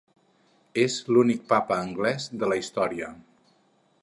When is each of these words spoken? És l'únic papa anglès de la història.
És 0.83 0.95
l'únic 1.15 1.45
papa 1.53 1.79
anglès 1.85 2.29
de 2.45 2.53
la 2.53 2.61
història. 2.65 3.13